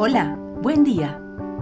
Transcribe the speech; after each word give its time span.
Hola, 0.00 0.38
buen 0.62 0.84
día. 0.84 1.20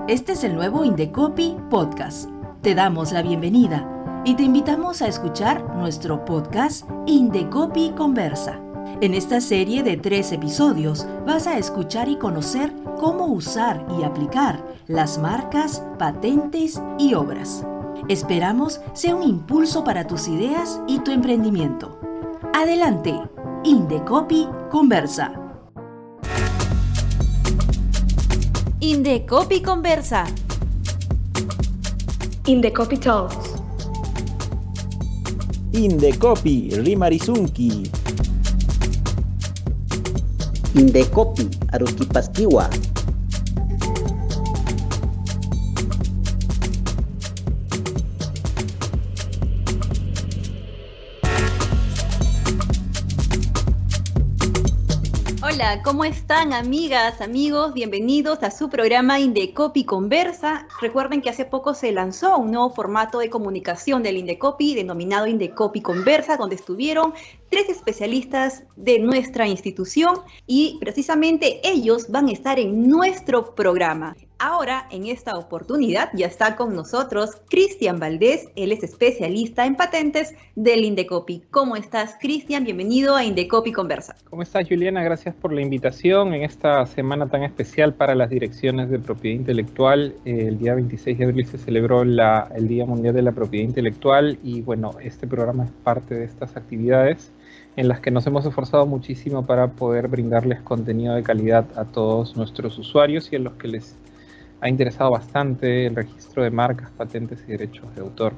Este 0.08 0.32
es 0.32 0.44
el 0.44 0.54
nuevo 0.54 0.84
Indecopy 0.84 1.56
Podcast. 1.70 2.28
Te 2.60 2.74
damos 2.74 3.12
la 3.12 3.22
bienvenida 3.22 4.22
y 4.26 4.34
te 4.34 4.42
invitamos 4.42 5.00
a 5.00 5.08
escuchar 5.08 5.74
nuestro 5.74 6.22
podcast 6.26 6.86
Indecopy 7.06 7.92
Conversa. 7.96 8.60
En 9.00 9.14
esta 9.14 9.40
serie 9.40 9.82
de 9.82 9.96
tres 9.96 10.32
episodios 10.32 11.06
vas 11.26 11.46
a 11.46 11.56
escuchar 11.56 12.10
y 12.10 12.16
conocer 12.16 12.74
cómo 12.98 13.24
usar 13.24 13.86
y 13.98 14.04
aplicar 14.04 14.62
las 14.86 15.16
marcas, 15.16 15.82
patentes 15.98 16.78
y 16.98 17.14
obras. 17.14 17.64
Esperamos 18.06 18.82
sea 18.92 19.16
un 19.16 19.22
impulso 19.22 19.82
para 19.82 20.06
tus 20.06 20.28
ideas 20.28 20.78
y 20.86 20.98
tu 20.98 21.10
emprendimiento. 21.10 21.98
Adelante, 22.52 23.18
Indecopy 23.64 24.46
Conversa. 24.70 25.45
Indecopy 28.80 29.62
Conversa. 29.62 30.26
Indecopy 32.44 32.98
Talks. 32.98 33.54
Indecopy 35.72 36.70
Rimarizunki. 36.84 37.90
Indecopy 40.74 41.48
Aruquipastiwa. 41.72 42.95
Hola, 55.56 55.80
¿cómo 55.82 56.04
están 56.04 56.52
amigas, 56.52 57.22
amigos? 57.22 57.72
Bienvenidos 57.72 58.42
a 58.42 58.50
su 58.50 58.68
programa 58.68 59.20
Indecopy 59.20 59.84
Conversa. 59.84 60.68
Recuerden 60.82 61.22
que 61.22 61.30
hace 61.30 61.46
poco 61.46 61.72
se 61.72 61.92
lanzó 61.92 62.36
un 62.36 62.50
nuevo 62.50 62.68
formato 62.74 63.20
de 63.20 63.30
comunicación 63.30 64.02
del 64.02 64.18
Indecopy 64.18 64.74
denominado 64.74 65.26
Indecopy 65.26 65.80
Conversa, 65.80 66.36
donde 66.36 66.56
estuvieron 66.56 67.14
tres 67.48 67.70
especialistas 67.70 68.64
de 68.76 68.98
nuestra 68.98 69.48
institución 69.48 70.16
y 70.46 70.76
precisamente 70.78 71.66
ellos 71.66 72.10
van 72.10 72.28
a 72.28 72.32
estar 72.32 72.58
en 72.58 72.86
nuestro 72.86 73.54
programa. 73.54 74.14
Ahora, 74.38 74.86
en 74.90 75.06
esta 75.06 75.38
oportunidad, 75.38 76.10
ya 76.12 76.26
está 76.26 76.56
con 76.56 76.76
nosotros 76.76 77.40
Cristian 77.48 77.98
Valdés. 77.98 78.50
Él 78.54 78.70
es 78.70 78.82
especialista 78.82 79.64
en 79.64 79.76
patentes 79.76 80.34
del 80.54 80.84
Indecopy. 80.84 81.44
¿Cómo 81.50 81.74
estás, 81.74 82.16
Cristian? 82.20 82.64
Bienvenido 82.64 83.16
a 83.16 83.24
Indecopy 83.24 83.72
Conversa. 83.72 84.14
¿Cómo 84.28 84.42
estás, 84.42 84.68
Juliana? 84.68 85.02
Gracias 85.02 85.34
por 85.34 85.54
la 85.54 85.62
invitación 85.62 86.34
en 86.34 86.42
esta 86.42 86.84
semana 86.84 87.28
tan 87.28 87.44
especial 87.44 87.94
para 87.94 88.14
las 88.14 88.28
direcciones 88.28 88.90
de 88.90 88.98
propiedad 88.98 89.38
intelectual. 89.38 90.14
El 90.26 90.58
día 90.58 90.74
26 90.74 91.16
de 91.16 91.24
abril 91.24 91.46
se 91.46 91.56
celebró 91.56 92.04
la, 92.04 92.50
el 92.54 92.68
Día 92.68 92.84
Mundial 92.84 93.14
de 93.14 93.22
la 93.22 93.32
Propiedad 93.32 93.66
Intelectual 93.66 94.38
y, 94.44 94.60
bueno, 94.60 94.96
este 95.00 95.26
programa 95.26 95.64
es 95.64 95.70
parte 95.82 96.14
de 96.14 96.26
estas 96.26 96.58
actividades 96.58 97.32
en 97.76 97.88
las 97.88 98.00
que 98.00 98.10
nos 98.10 98.26
hemos 98.26 98.44
esforzado 98.44 98.84
muchísimo 98.84 99.46
para 99.46 99.68
poder 99.68 100.08
brindarles 100.08 100.60
contenido 100.60 101.14
de 101.14 101.22
calidad 101.22 101.66
a 101.76 101.86
todos 101.86 102.36
nuestros 102.36 102.78
usuarios 102.78 103.32
y 103.32 103.36
a 103.36 103.38
los 103.38 103.54
que 103.54 103.68
les 103.68 103.96
ha 104.60 104.68
interesado 104.68 105.10
bastante 105.10 105.86
el 105.86 105.96
registro 105.96 106.42
de 106.42 106.50
marcas, 106.50 106.90
patentes 106.90 107.42
y 107.46 107.52
derechos 107.52 107.94
de 107.94 108.00
autor. 108.00 108.32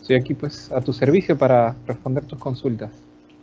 Estoy 0.00 0.16
aquí 0.16 0.34
pues 0.34 0.70
a 0.72 0.80
tu 0.80 0.92
servicio 0.92 1.36
para 1.36 1.74
responder 1.86 2.24
tus 2.24 2.38
consultas. 2.38 2.90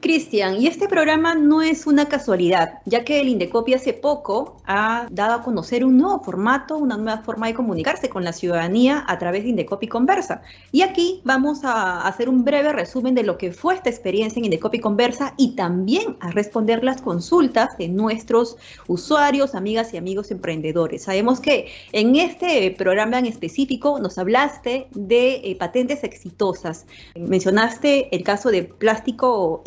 Cristian, 0.03 0.61
y 0.61 0.67
este 0.67 0.89
programa 0.89 1.33
no 1.33 1.61
es 1.61 1.87
una 1.87 2.09
casualidad, 2.09 2.81
ya 2.83 3.05
que 3.05 3.21
el 3.21 3.29
Indecopy 3.29 3.73
hace 3.73 3.93
poco 3.93 4.57
ha 4.65 5.07
dado 5.09 5.35
a 5.35 5.43
conocer 5.43 5.85
un 5.85 5.97
nuevo 5.97 6.21
formato, 6.21 6.77
una 6.77 6.97
nueva 6.97 7.19
forma 7.19 7.47
de 7.47 7.53
comunicarse 7.53 8.09
con 8.09 8.25
la 8.25 8.33
ciudadanía 8.33 9.05
a 9.07 9.17
través 9.17 9.43
de 9.43 9.51
Indecopy 9.51 9.87
Conversa. 9.87 10.41
Y 10.73 10.81
aquí 10.81 11.21
vamos 11.23 11.63
a 11.63 12.05
hacer 12.05 12.27
un 12.27 12.43
breve 12.43 12.73
resumen 12.73 13.15
de 13.15 13.23
lo 13.23 13.37
que 13.37 13.53
fue 13.53 13.75
esta 13.75 13.89
experiencia 13.89 14.39
en 14.39 14.45
Indecopy 14.45 14.79
Conversa 14.79 15.35
y 15.37 15.55
también 15.55 16.17
a 16.19 16.31
responder 16.31 16.83
las 16.83 17.01
consultas 17.01 17.77
de 17.77 17.87
nuestros 17.87 18.57
usuarios, 18.87 19.55
amigas 19.55 19.93
y 19.93 19.97
amigos 19.97 20.31
emprendedores. 20.31 21.03
Sabemos 21.03 21.39
que 21.39 21.67
en 21.93 22.17
este 22.17 22.71
programa 22.77 23.19
en 23.19 23.25
específico 23.27 23.99
nos 24.01 24.17
hablaste 24.17 24.87
de 24.91 25.35
eh, 25.35 25.55
patentes 25.57 26.03
exitosas. 26.03 26.87
Mencionaste 27.15 28.13
el 28.13 28.23
caso 28.23 28.51
de 28.51 28.63
plástico 28.63 29.61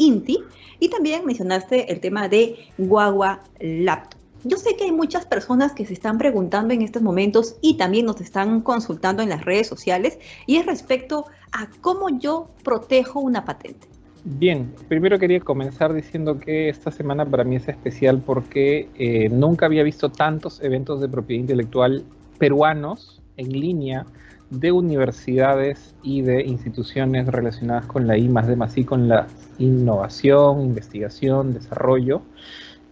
Y 0.79 0.89
también 0.89 1.25
mencionaste 1.25 1.93
el 1.93 2.01
tema 2.01 2.29
de 2.29 2.57
Guagua 2.79 3.43
Laptop. 3.61 4.21
Yo 4.45 4.57
sé 4.59 4.77
que 4.77 4.85
hay 4.85 4.93
muchas 4.93 5.27
personas 5.27 5.73
que 5.73 5.85
se 5.87 5.93
están 5.93 6.19
preguntando 6.19 6.73
en 6.73 6.83
estos 6.83 7.03
momentos 7.03 7.57
y 7.63 7.77
también 7.77 8.07
nos 8.07 8.21
están 8.21 8.61
consultando 8.61 9.23
en 9.23 9.31
las 9.31 9.45
redes 9.45 9.67
sociales 9.67 10.19
y 10.47 10.57
es 10.57 10.67
respecto 10.67 11.27
a 11.53 11.69
cómo 11.81 12.19
yo 12.19 12.51
protejo 12.63 13.21
una 13.21 13.45
patente. 13.45 13.89
Bien, 14.25 14.73
primero 14.89 15.19
quería 15.19 15.41
comenzar 15.41 15.93
diciendo 15.95 16.39
que 16.39 16.69
esta 16.69 16.91
semana 16.91 17.25
para 17.25 17.45
mí 17.45 17.57
es 17.57 17.69
especial 17.69 18.23
porque 18.25 18.89
eh, 18.97 19.29
nunca 19.29 19.67
había 19.67 19.83
visto 19.83 20.11
tantos 20.11 20.63
eventos 20.63 21.01
de 21.01 21.09
propiedad 21.09 21.41
intelectual 21.41 22.05
peruanos 22.39 23.23
en 23.37 23.49
línea 23.53 24.07
de 24.51 24.73
universidades 24.73 25.95
y 26.03 26.23
de 26.23 26.43
instituciones 26.45 27.27
relacionadas 27.27 27.87
con 27.87 28.07
la 28.07 28.17
I 28.17 28.29
más 28.29 28.47
de 28.47 28.57
más 28.57 28.77
I, 28.79 28.85
con 28.85 29.09
la 29.09 29.27
innovación, 29.59 30.61
investigación, 30.61 31.53
desarrollo. 31.53 32.23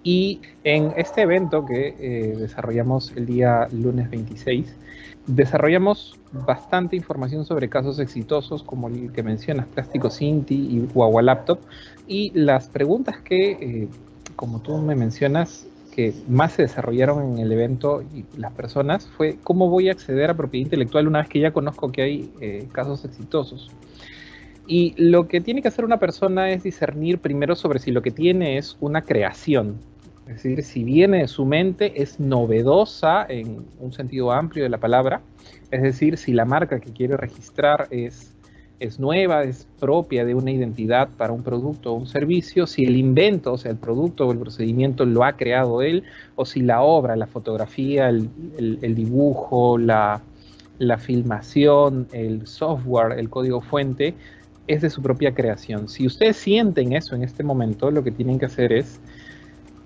Y 0.03 0.41
en 0.65 0.93
este 0.97 1.23
evento 1.23 1.65
que 1.65 1.97
eh, 1.99 2.37
desarrollamos 2.37 3.13
el 3.17 3.27
día 3.27 3.69
lunes 3.73 4.11
26, 4.11 4.75
desarrollamos 5.27 6.19
bastante 6.33 6.97
información 6.97 7.45
sobre 7.47 7.69
casos 7.69 7.99
exitosos 7.99 8.63
como 8.63 8.89
el 8.89 9.13
que 9.13 9.23
mencionas, 9.23 9.67
Plástico 9.67 10.11
Cinti 10.11 10.55
y 10.55 10.89
Huawei 10.93 11.25
Laptop. 11.25 11.61
Y 12.07 12.33
las 12.35 12.69
preguntas 12.69 13.17
que, 13.23 13.53
eh, 13.53 13.89
como 14.37 14.61
tú 14.61 14.77
me 14.77 14.95
mencionas, 14.95 15.67
que 15.95 16.13
más 16.29 16.53
se 16.53 16.63
desarrollaron 16.63 17.33
en 17.33 17.39
el 17.39 17.53
evento 17.53 18.03
y 18.03 18.25
las 18.37 18.53
personas 18.53 19.07
fue 19.07 19.37
cómo 19.43 19.69
voy 19.69 19.89
a 19.89 19.93
acceder 19.93 20.31
a 20.31 20.35
propiedad 20.35 20.65
intelectual 20.65 21.07
una 21.07 21.21
vez 21.21 21.29
que 21.29 21.41
ya 21.41 21.53
conozco 21.53 21.93
que 21.93 22.03
hay 22.03 22.33
eh, 22.41 22.67
casos 22.73 23.05
exitosos. 23.05 23.71
Y 24.67 24.95
lo 24.97 25.29
que 25.29 25.41
tiene 25.41 25.63
que 25.63 25.69
hacer 25.69 25.85
una 25.85 25.99
persona 25.99 26.51
es 26.51 26.63
discernir 26.63 27.19
primero 27.19 27.55
sobre 27.55 27.79
si 27.79 27.93
lo 27.93 28.03
que 28.03 28.11
tiene 28.11 28.59
es 28.59 28.77
una 28.81 29.03
creación. 29.03 29.79
Es 30.27 30.43
decir, 30.43 30.63
si 30.63 30.85
viene 30.85 31.19
de 31.19 31.29
su 31.29 31.45
mente, 31.45 32.03
es 32.03 32.19
novedosa 32.19 33.27
en 33.29 33.67
un 33.79 33.93
sentido 33.93 34.33
amplio 34.33 34.65
de 34.65 34.71
la 34.71 34.79
palabra. 34.79 35.21
Es 35.71 35.83
decir, 35.83 36.17
si 36.17 36.33
la 36.33 36.47
marca 36.47 36.81
que 36.81 36.93
quiere 36.93 37.17
registrar 37.17 37.89
es 37.91 38.34
es 38.81 38.99
nueva, 38.99 39.45
es 39.45 39.67
propia 39.79 40.25
de 40.25 40.35
una 40.35 40.51
identidad 40.51 41.09
para 41.17 41.33
un 41.33 41.43
producto 41.43 41.93
o 41.93 41.95
un 41.95 42.07
servicio, 42.07 42.67
si 42.67 42.85
el 42.85 42.97
invento, 42.97 43.53
o 43.53 43.59
sea, 43.59 43.71
el 43.71 43.77
producto 43.77 44.27
o 44.27 44.33
el 44.33 44.39
procedimiento 44.39 45.05
lo 45.05 45.25
ha 45.25 45.35
creado 45.35 45.83
él, 45.83 46.05
o 46.35 46.45
si 46.45 46.61
la 46.61 46.83
obra, 46.83 47.17
la 47.17 47.27
fotografía, 47.27 48.09
el, 48.09 48.29
dibujo, 48.95 49.79
la, 49.79 50.21
la 50.79 50.99
filmación, 50.99 52.09
el 52.13 52.47
software, 52.47 53.19
el 53.19 53.31
código 53.31 53.61
fuente, 53.61 54.15
es 54.67 54.83
de 54.83 54.91
su 54.91 55.03
propia 55.03 55.35
creación. 55.35 55.89
Si 55.89 56.07
ustedes 56.07 56.37
sienten 56.37 56.95
eso 56.95 57.15
en 57.15 57.23
este 57.23 57.45
momento, 57.45 57.91
lo 57.91 58.03
que 58.03 58.11
tienen 58.11 58.39
que 58.39 58.47
hacer 58.47 58.73
es 58.73 59.01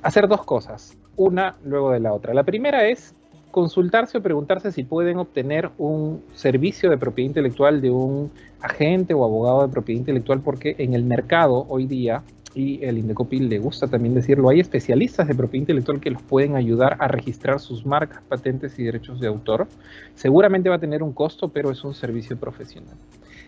hacer 0.03 0.29
dos 0.29 0.45
cosas, 0.45 0.97
una 1.17 1.57
luego 1.65 1.91
de 1.91 2.01
la 2.01 2.13
otra. 2.13 2.33
La 2.33 2.45
primera 2.45 2.89
es 2.89 3.15
consultarse 3.51 4.19
o 4.19 4.23
preguntarse 4.23 4.73
si 4.73 4.85
pueden 4.85 5.19
obtener 5.19 5.71
un 5.79 6.23
servicio 6.35 6.91
de 6.91 6.99
propiedad 6.99 7.29
intelectual 7.29 7.81
de 7.81 7.91
un 7.91 8.31
agente 8.61 9.15
o 9.15 9.25
abogado 9.25 9.63
de 9.63 9.73
propiedad 9.73 10.01
intelectual, 10.01 10.41
porque 10.41 10.75
en 10.79 10.95
el 10.95 11.05
mercado 11.05 11.67
hoy 11.69 11.87
día, 11.87 12.23
y 12.55 12.83
el 12.85 12.99
Indecopil 12.99 13.49
le 13.49 13.59
gusta 13.59 13.87
también 13.87 14.15
decirlo, 14.15 14.49
hay 14.49 14.61
especialistas 14.61 15.29
de 15.29 15.35
propiedad 15.35 15.63
intelectual 15.63 16.01
que 16.01 16.11
los 16.11 16.23
pueden 16.23 16.57
ayudar 16.57 16.97
a 16.99 17.09
registrar 17.09 17.61
sus 17.61 17.87
marcas, 17.87 18.23
patentes 18.29 18.79
y 18.79 18.85
derechos 18.85 19.21
de 19.21 19.29
autor. 19.29 19.69
Seguramente 20.15 20.69
va 20.69 20.77
a 20.77 20.81
tener 20.81 21.03
un 21.03 21.13
costo, 21.13 21.51
pero 21.51 21.71
es 21.71 21.85
un 21.85 21.95
servicio 21.95 22.37
profesional. 22.37 22.97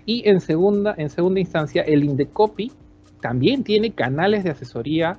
Y 0.06 0.28
en 0.28 0.40
segunda, 0.40 0.94
en 0.96 1.10
segunda 1.10 1.40
instancia, 1.40 1.82
el 1.82 2.04
Indecopy 2.04 2.72
también 3.20 3.64
tiene 3.64 3.92
canales 3.92 4.44
de 4.44 4.50
asesoría 4.50 5.18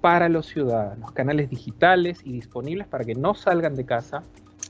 para 0.00 0.28
los 0.28 0.46
ciudadanos, 0.46 1.12
canales 1.12 1.50
digitales 1.50 2.20
y 2.24 2.32
disponibles 2.32 2.86
para 2.86 3.04
que 3.04 3.14
no 3.14 3.34
salgan 3.34 3.74
de 3.74 3.84
casa 3.84 4.22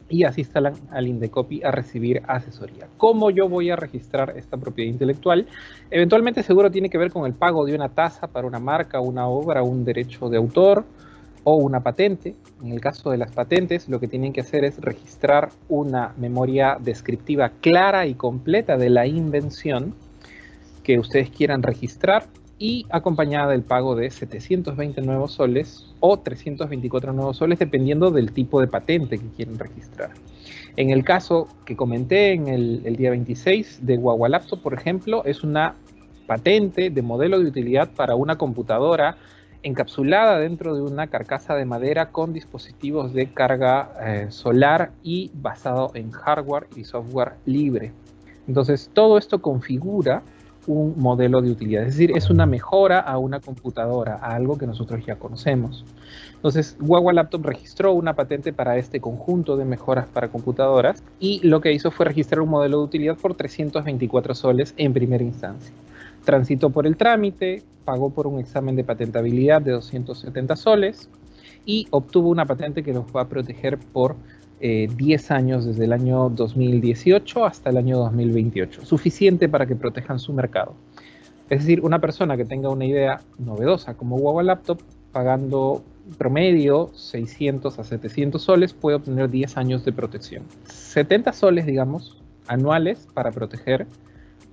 y 0.08 0.24
asistan 0.24 0.72
al 0.90 1.06
Indecopy 1.06 1.62
a 1.62 1.70
recibir 1.70 2.22
asesoría. 2.26 2.88
¿Cómo 2.96 3.30
yo 3.30 3.48
voy 3.48 3.70
a 3.70 3.76
registrar 3.76 4.34
esta 4.36 4.56
propiedad 4.56 4.90
intelectual? 4.90 5.46
Eventualmente 5.90 6.42
seguro 6.42 6.70
tiene 6.70 6.90
que 6.90 6.98
ver 6.98 7.12
con 7.12 7.26
el 7.26 7.34
pago 7.34 7.64
de 7.64 7.74
una 7.74 7.88
tasa 7.88 8.26
para 8.26 8.46
una 8.46 8.58
marca, 8.58 9.00
una 9.00 9.28
obra, 9.28 9.62
un 9.62 9.84
derecho 9.84 10.28
de 10.28 10.36
autor 10.36 10.84
o 11.44 11.54
una 11.54 11.80
patente. 11.80 12.34
En 12.62 12.72
el 12.72 12.80
caso 12.80 13.10
de 13.10 13.18
las 13.18 13.30
patentes, 13.30 13.88
lo 13.88 14.00
que 14.00 14.08
tienen 14.08 14.32
que 14.32 14.40
hacer 14.40 14.64
es 14.64 14.78
registrar 14.80 15.50
una 15.68 16.12
memoria 16.18 16.76
descriptiva 16.80 17.50
clara 17.60 18.06
y 18.06 18.14
completa 18.14 18.76
de 18.76 18.90
la 18.90 19.06
invención 19.06 19.94
que 20.82 20.98
ustedes 20.98 21.30
quieran 21.30 21.62
registrar 21.62 22.26
y 22.60 22.86
acompañada 22.90 23.52
del 23.52 23.62
pago 23.62 23.96
de 23.96 24.10
720 24.10 25.00
nuevos 25.00 25.32
soles 25.32 25.86
o 25.98 26.18
324 26.18 27.14
nuevos 27.14 27.38
soles 27.38 27.58
dependiendo 27.58 28.10
del 28.10 28.32
tipo 28.32 28.60
de 28.60 28.66
patente 28.66 29.18
que 29.18 29.26
quieren 29.28 29.58
registrar. 29.58 30.10
En 30.76 30.90
el 30.90 31.02
caso 31.02 31.48
que 31.64 31.74
comenté 31.74 32.34
en 32.34 32.48
el, 32.48 32.96
día 32.96 33.10
26 33.10 33.86
de 33.86 33.98
Laptop, 34.28 34.60
por 34.60 34.74
ejemplo, 34.74 35.24
es 35.24 35.42
una 35.42 35.74
patente 36.26 36.90
de 36.90 37.02
modelo 37.02 37.40
de 37.40 37.46
utilidad 37.46 37.90
para 37.92 38.14
una 38.14 38.36
computadora 38.36 39.16
encapsulada 39.62 40.38
dentro 40.38 40.74
de 40.74 40.82
una 40.82 41.06
carcasa 41.06 41.54
de 41.54 41.64
madera 41.64 42.10
con 42.12 42.34
dispositivos 42.34 43.14
de 43.14 43.32
carga 43.32 43.90
eh, 44.02 44.26
solar 44.28 44.92
y 45.02 45.30
basado 45.32 45.92
en 45.94 46.10
hardware 46.10 46.66
y 46.76 46.84
software 46.84 47.32
libre. 47.46 47.92
Entonces, 48.46 48.90
todo 48.92 49.16
esto 49.16 49.40
configura 49.40 50.22
un 50.72 50.94
modelo 50.96 51.42
de 51.42 51.50
utilidad, 51.50 51.82
es 51.82 51.94
decir, 51.94 52.12
es 52.16 52.30
una 52.30 52.46
mejora 52.46 53.00
a 53.00 53.18
una 53.18 53.40
computadora, 53.40 54.16
a 54.16 54.34
algo 54.34 54.56
que 54.58 54.66
nosotros 54.66 55.04
ya 55.04 55.16
conocemos. 55.16 55.84
Entonces, 56.34 56.76
Guagua 56.80 57.12
Laptop 57.12 57.44
registró 57.44 57.92
una 57.92 58.14
patente 58.14 58.52
para 58.52 58.76
este 58.76 59.00
conjunto 59.00 59.56
de 59.56 59.64
mejoras 59.64 60.06
para 60.06 60.28
computadoras 60.28 61.02
y 61.18 61.46
lo 61.46 61.60
que 61.60 61.72
hizo 61.72 61.90
fue 61.90 62.06
registrar 62.06 62.40
un 62.40 62.48
modelo 62.48 62.78
de 62.78 62.84
utilidad 62.84 63.16
por 63.16 63.34
324 63.34 64.34
soles 64.34 64.74
en 64.76 64.92
primera 64.92 65.24
instancia 65.24 65.72
transitó 66.24 66.70
por 66.70 66.86
el 66.86 66.96
trámite, 66.96 67.62
pagó 67.84 68.10
por 68.10 68.26
un 68.26 68.38
examen 68.38 68.76
de 68.76 68.84
patentabilidad 68.84 69.62
de 69.62 69.72
270 69.72 70.56
soles 70.56 71.08
y 71.64 71.86
obtuvo 71.90 72.28
una 72.28 72.46
patente 72.46 72.82
que 72.82 72.92
nos 72.92 73.06
va 73.14 73.22
a 73.22 73.28
proteger 73.28 73.78
por 73.78 74.16
10 74.60 75.30
eh, 75.30 75.34
años 75.34 75.64
desde 75.64 75.84
el 75.84 75.92
año 75.92 76.28
2018 76.28 77.44
hasta 77.44 77.70
el 77.70 77.78
año 77.78 77.98
2028, 77.98 78.84
suficiente 78.84 79.48
para 79.48 79.66
que 79.66 79.74
protejan 79.74 80.18
su 80.18 80.32
mercado. 80.32 80.74
Es 81.48 81.60
decir, 81.60 81.80
una 81.80 81.98
persona 81.98 82.36
que 82.36 82.44
tenga 82.44 82.68
una 82.68 82.84
idea 82.84 83.20
novedosa 83.38 83.94
como 83.94 84.16
Huawei 84.16 84.46
Laptop, 84.46 84.80
pagando 85.12 85.82
promedio 86.18 86.90
600 86.94 87.78
a 87.78 87.84
700 87.84 88.40
soles, 88.40 88.72
puede 88.72 88.96
obtener 88.96 89.30
10 89.30 89.56
años 89.56 89.84
de 89.84 89.92
protección. 89.92 90.44
70 90.64 91.32
soles, 91.32 91.66
digamos, 91.66 92.20
anuales 92.46 93.08
para 93.14 93.32
proteger 93.32 93.86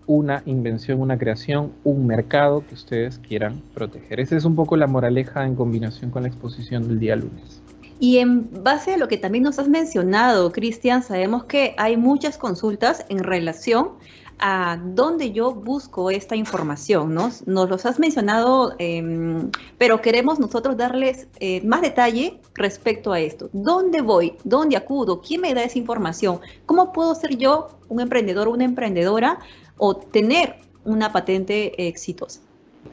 una 0.07 0.41
invención, 0.45 1.01
una 1.01 1.17
creación, 1.17 1.73
un 1.83 2.07
mercado 2.07 2.63
que 2.65 2.75
ustedes 2.75 3.19
quieran 3.19 3.61
proteger. 3.73 4.19
Esa 4.21 4.37
es 4.37 4.45
un 4.45 4.55
poco 4.55 4.77
la 4.77 4.87
moraleja 4.87 5.45
en 5.45 5.55
combinación 5.55 6.11
con 6.11 6.23
la 6.23 6.29
exposición 6.29 6.87
del 6.87 6.99
día 6.99 7.15
lunes. 7.15 7.61
Y 7.99 8.19
en 8.19 8.63
base 8.63 8.93
a 8.93 8.97
lo 8.97 9.07
que 9.07 9.17
también 9.17 9.43
nos 9.43 9.57
has 9.57 9.67
mencionado, 9.67 10.51
Cristian, 10.51 11.01
sabemos 11.01 11.45
que 11.45 11.73
hay 11.77 11.97
muchas 11.97 12.37
consultas 12.37 13.05
en 13.09 13.23
relación 13.23 13.93
a 14.39 14.79
dónde 14.83 15.31
yo 15.31 15.51
busco 15.53 16.11
esta 16.11 16.35
información, 16.35 17.13
¿no? 17.13 17.31
Nos 17.45 17.69
los 17.69 17.85
has 17.85 17.97
mencionado, 17.97 18.75
em, 18.77 19.49
pero 19.77 20.01
queremos 20.01 20.39
nosotros 20.39 20.77
darles 20.77 21.27
eh, 21.39 21.61
más 21.65 21.81
detalle 21.81 22.39
respecto 22.53 23.11
a 23.11 23.19
esto. 23.19 23.49
¿Dónde 23.51 24.01
voy? 24.01 24.35
¿Dónde 24.43 24.77
acudo? 24.77 25.21
¿Quién 25.21 25.41
me 25.41 25.53
da 25.55 25.63
esa 25.63 25.79
información? 25.79 26.39
¿Cómo 26.67 26.93
puedo 26.93 27.15
ser 27.15 27.37
yo 27.37 27.69
un 27.89 27.99
emprendedor 27.99 28.47
o 28.47 28.51
una 28.51 28.65
emprendedora 28.65 29.39
o 29.77 29.95
tener 29.95 30.57
una 30.85 31.11
patente 31.11 31.87
exitosa? 31.87 32.41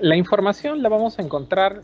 La 0.01 0.17
información 0.17 0.83
la 0.83 0.89
vamos 0.89 1.19
a 1.19 1.23
encontrar 1.23 1.83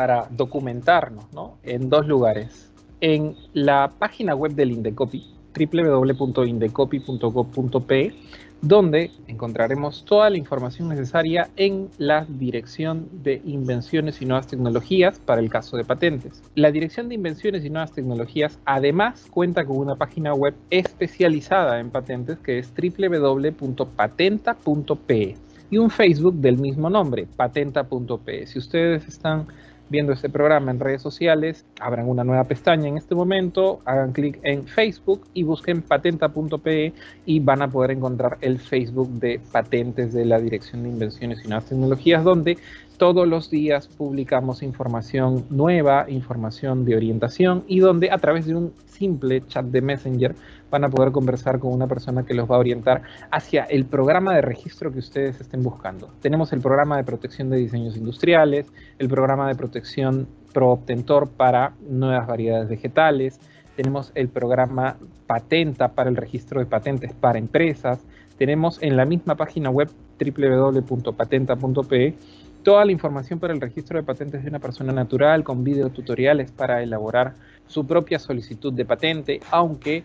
para 0.00 0.26
documentarnos 0.30 1.26
en 1.62 1.90
dos 1.90 2.06
lugares. 2.06 2.72
En 3.02 3.36
la 3.52 3.90
página 3.98 4.34
web 4.34 4.54
del 4.54 4.72
Indecopi, 4.72 5.26
www.indecopi.gov.p, 5.54 8.14
donde 8.62 9.10
encontraremos 9.26 10.06
toda 10.06 10.30
la 10.30 10.38
información 10.38 10.88
necesaria 10.88 11.50
en 11.56 11.90
la 11.98 12.24
Dirección 12.26 13.10
de 13.12 13.42
Invenciones 13.44 14.22
y 14.22 14.24
Nuevas 14.24 14.46
Tecnologías 14.46 15.18
para 15.18 15.42
el 15.42 15.50
caso 15.50 15.76
de 15.76 15.84
patentes. 15.84 16.42
La 16.54 16.70
Dirección 16.70 17.10
de 17.10 17.16
Invenciones 17.16 17.62
y 17.66 17.68
Nuevas 17.68 17.92
Tecnologías 17.92 18.58
además 18.64 19.28
cuenta 19.30 19.66
con 19.66 19.76
una 19.76 19.96
página 19.96 20.32
web 20.32 20.54
especializada 20.70 21.78
en 21.78 21.90
patentes 21.90 22.38
que 22.38 22.58
es 22.58 22.72
www.patenta.pe 22.72 25.36
y 25.70 25.78
un 25.78 25.90
Facebook 25.90 26.34
del 26.34 26.58
mismo 26.58 26.90
nombre, 26.90 27.26
patenta.pe. 27.36 28.46
Si 28.46 28.58
ustedes 28.58 29.06
están 29.06 29.46
viendo 29.90 30.12
este 30.12 30.30
programa 30.30 30.70
en 30.70 30.80
redes 30.80 31.02
sociales, 31.02 31.66
abran 31.80 32.08
una 32.08 32.24
nueva 32.24 32.44
pestaña 32.44 32.88
en 32.88 32.96
este 32.96 33.14
momento, 33.14 33.80
hagan 33.84 34.12
clic 34.12 34.38
en 34.42 34.66
Facebook 34.66 35.26
y 35.34 35.42
busquen 35.42 35.82
patenta.pe 35.82 36.94
y 37.26 37.40
van 37.40 37.60
a 37.60 37.68
poder 37.68 37.90
encontrar 37.90 38.38
el 38.40 38.58
Facebook 38.58 39.10
de 39.10 39.40
patentes 39.52 40.12
de 40.12 40.24
la 40.24 40.38
Dirección 40.38 40.84
de 40.84 40.90
Invenciones 40.90 41.44
y 41.44 41.48
Nuevas 41.48 41.66
Tecnologías, 41.66 42.24
donde 42.24 42.56
todos 42.98 43.26
los 43.26 43.50
días 43.50 43.88
publicamos 43.88 44.62
información 44.62 45.46
nueva, 45.50 46.04
información 46.08 46.84
de 46.84 46.96
orientación 46.96 47.64
y 47.66 47.80
donde 47.80 48.10
a 48.10 48.18
través 48.18 48.46
de 48.46 48.54
un 48.54 48.72
simple 48.86 49.42
chat 49.48 49.64
de 49.64 49.80
Messenger 49.80 50.34
van 50.70 50.84
a 50.84 50.88
poder 50.88 51.12
conversar 51.12 51.58
con 51.58 51.72
una 51.72 51.86
persona 51.86 52.24
que 52.24 52.34
los 52.34 52.50
va 52.50 52.56
a 52.56 52.58
orientar 52.58 53.02
hacia 53.30 53.64
el 53.64 53.84
programa 53.86 54.34
de 54.34 54.42
registro 54.42 54.92
que 54.92 55.00
ustedes 55.00 55.40
estén 55.40 55.62
buscando. 55.62 56.10
Tenemos 56.20 56.52
el 56.52 56.60
programa 56.60 56.96
de 56.96 57.04
protección 57.04 57.50
de 57.50 57.58
diseños 57.58 57.96
industriales, 57.96 58.72
el 58.98 59.08
programa 59.08 59.48
de 59.48 59.54
protección 59.54 60.28
pro 60.52 60.70
obtentor 60.70 61.28
para 61.30 61.74
nuevas 61.88 62.26
variedades 62.26 62.68
vegetales, 62.68 63.40
tenemos 63.76 64.12
el 64.14 64.28
programa 64.28 64.96
Patenta 65.26 65.88
para 65.92 66.10
el 66.10 66.16
registro 66.16 66.60
de 66.60 66.66
patentes 66.66 67.12
para 67.14 67.38
empresas, 67.38 68.00
tenemos 68.36 68.82
en 68.82 68.96
la 68.96 69.04
misma 69.04 69.36
página 69.36 69.70
web 69.70 69.88
www.patenta.pe 70.18 72.14
toda 72.62 72.84
la 72.84 72.92
información 72.92 73.38
para 73.38 73.54
el 73.54 73.60
registro 73.60 73.98
de 73.98 74.04
patentes 74.04 74.42
de 74.42 74.48
una 74.50 74.58
persona 74.58 74.92
natural 74.92 75.44
con 75.44 75.64
videotutoriales 75.64 76.50
para 76.50 76.82
elaborar 76.82 77.34
su 77.66 77.86
propia 77.86 78.18
solicitud 78.18 78.72
de 78.72 78.84
patente, 78.84 79.40
aunque 79.50 80.04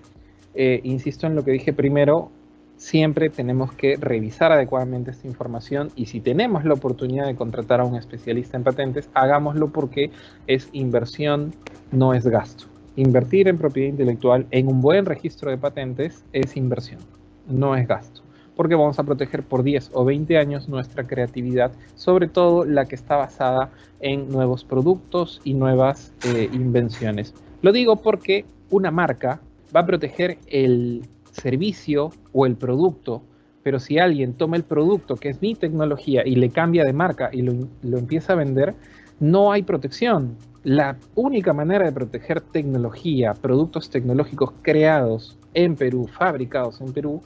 eh, 0.56 0.80
insisto 0.84 1.28
en 1.28 1.36
lo 1.36 1.44
que 1.44 1.52
dije 1.52 1.74
primero, 1.74 2.32
siempre 2.78 3.30
tenemos 3.30 3.72
que 3.74 3.96
revisar 3.98 4.52
adecuadamente 4.52 5.12
esta 5.12 5.28
información 5.28 5.90
y 5.96 6.06
si 6.08 6.20
tenemos 6.20 6.66
la 6.66 6.74
oportunidad 6.74 7.26
de 7.26 7.36
contratar 7.36 7.80
a 7.80 7.86
un 7.86 7.96
especialista 7.96 8.58
en 8.58 8.64
patentes, 8.64 9.10
hagámoslo 9.14 9.72
porque 9.72 10.12
es 10.48 10.70
inversión, 10.74 11.54
no 11.92 12.14
es 12.14 12.28
gasto. 12.28 12.66
Invertir 12.96 13.48
en 13.48 13.58
propiedad 13.58 13.90
intelectual 13.90 14.48
en 14.52 14.68
un 14.68 14.82
buen 14.82 15.06
registro 15.06 15.52
de 15.52 15.58
patentes 15.58 16.24
es 16.32 16.56
inversión, 16.56 17.00
no 17.48 17.76
es 17.76 17.88
gasto, 17.88 18.22
porque 18.56 18.76
vamos 18.76 19.00
a 19.00 19.04
proteger 19.04 19.44
por 19.44 19.64
10 19.64 19.92
o 19.94 20.06
20 20.06 20.38
años 20.38 20.70
nuestra 20.70 21.06
creatividad, 21.06 21.72
sobre 21.96 22.28
todo 22.28 22.64
la 22.66 22.86
que 22.86 22.96
está 22.96 23.18
basada 23.18 23.70
en 24.00 24.30
nuevos 24.30 24.64
productos 24.64 25.42
y 25.44 25.54
nuevas 25.54 26.14
eh, 26.26 26.50
invenciones. 26.54 27.34
Lo 27.62 27.72
digo 27.72 27.98
porque 27.98 28.46
una 28.70 28.92
marca 28.92 29.42
va 29.74 29.82
a 29.82 29.86
proteger 29.86 30.38
el 30.48 31.08
servicio 31.32 32.12
o 32.34 32.46
el 32.46 32.56
producto, 32.56 33.24
pero 33.64 33.80
si 33.80 33.98
alguien 33.98 34.34
toma 34.34 34.58
el 34.58 34.64
producto 34.64 35.16
que 35.16 35.30
es 35.30 35.42
mi 35.42 35.56
tecnología 35.56 36.24
y 36.26 36.36
le 36.36 36.50
cambia 36.50 36.84
de 36.84 36.94
marca 36.94 37.30
y 37.32 37.42
lo, 37.42 37.54
lo 37.82 37.98
empieza 37.98 38.34
a 38.34 38.36
vender, 38.36 38.76
no 39.20 39.52
hay 39.52 39.64
protección. 39.64 40.38
La 40.64 40.98
única 41.16 41.54
manera 41.54 41.86
de 41.86 41.92
proteger 41.92 42.42
tecnología, 42.42 43.34
productos 43.34 43.90
tecnológicos 43.90 44.52
creados 44.62 45.38
en 45.54 45.76
Perú, 45.76 46.08
fabricados 46.08 46.82
en 46.82 46.92
Perú, 46.92 47.22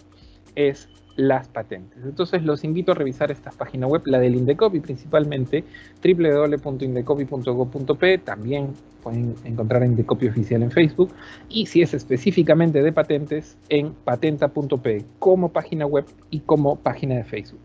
es 0.56 0.90
las 1.20 1.48
patentes. 1.50 2.00
Entonces 2.04 2.42
los 2.44 2.64
invito 2.64 2.94
a 2.94 2.96
revisar 2.96 3.30
esta 3.30 3.52
página 3.52 3.86
web, 3.88 4.04
la 4.06 4.20
del 4.20 4.36
Indecopi 4.36 4.80
principalmente, 4.80 5.66
www.indecopi.gov.p, 6.02 8.20
también 8.20 8.70
pueden 9.04 9.36
encontrar 9.44 9.84
Indecopi 9.84 10.30
oficial 10.30 10.64
en 10.64 10.72
Facebook, 10.72 11.12
y 11.50 11.66
si 11.66 11.82
es 11.82 11.94
específicamente 11.94 12.82
de 12.82 12.94
patentes, 12.94 13.58
en 13.68 13.92
patenta.p 13.94 15.04
como 15.20 15.50
página 15.50 15.86
web 15.86 16.06
y 16.30 16.40
como 16.40 16.78
página 16.78 17.16
de 17.16 17.26
Facebook. 17.26 17.60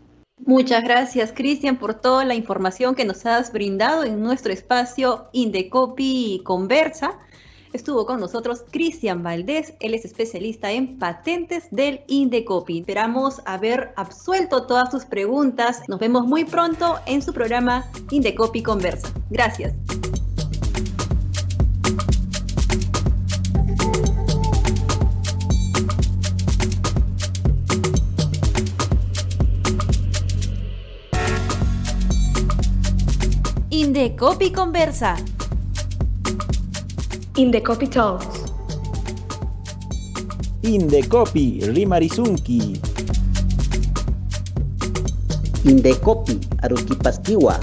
Muchas 0.45 0.83
gracias, 0.83 1.31
Cristian, 1.31 1.77
por 1.77 1.93
toda 1.93 2.25
la 2.25 2.35
información 2.35 2.93
que 2.93 3.05
nos 3.05 3.25
has 3.25 3.53
brindado 3.53 4.03
en 4.03 4.21
nuestro 4.21 4.51
espacio 4.51 5.29
Indecopi 5.31 6.41
Conversa. 6.43 7.17
Estuvo 7.75 8.05
con 8.05 8.21
nosotros 8.21 8.63
Cristian 8.71 9.21
Valdés, 9.21 9.73
él 9.81 9.93
es 9.95 10.05
especialista 10.05 10.71
en 10.71 10.97
patentes 10.97 11.67
del 11.71 11.99
Indecopi. 12.07 12.79
Esperamos 12.79 13.41
haber 13.43 13.91
absuelto 13.97 14.65
todas 14.65 14.89
sus 14.91 15.03
preguntas. 15.03 15.81
Nos 15.89 15.99
vemos 15.99 16.25
muy 16.25 16.45
pronto 16.45 16.95
en 17.05 17.21
su 17.21 17.33
programa 17.33 17.85
Indecopi 18.11 18.63
Conversa. 18.63 19.09
Gracias. 19.29 19.73
Indecopi 33.69 34.53
Conversa 34.53 35.17
Indecopi 37.37 37.87
Talks. 37.89 38.43
Indecopi 40.61 41.59
Rimarizunki. 41.67 42.79
Indecopi 45.63 46.39
Aruquipastiwa. 46.61 47.59